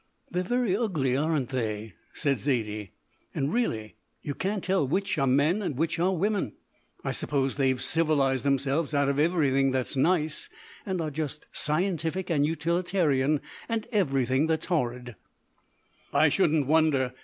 [0.31, 2.89] "They're very ugly, aren't they?" said Zaidie;
[3.35, 6.53] "and really you can't tell which are men and which are women.
[7.03, 10.49] I suppose they've civilised themselves out of everything that's nice,
[10.87, 15.17] and are just scientific and utilitarian and everything that's horrid."
[16.11, 17.13] "I shouldn't wonder.